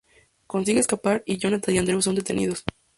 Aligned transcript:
Consigue 0.47 0.79
escapar 0.79 1.21
y 1.27 1.37
Jonathan 1.37 1.75
y 1.75 1.77
Andrew 1.77 2.01
son 2.01 2.15
detenidos. 2.15 2.63